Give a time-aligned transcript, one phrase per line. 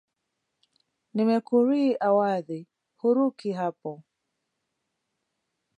[1.13, 2.51] "Nimekurii Awadh,
[2.99, 3.91] huruki hapo"